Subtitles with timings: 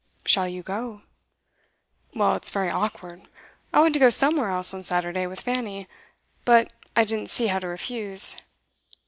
[0.25, 1.03] 'Shall you go?'
[2.15, 3.27] 'Well, it's very awkward.
[3.71, 5.87] I want to go somewhere else on Saturday, with Fanny.
[6.43, 8.35] But I didn't see how to refuse.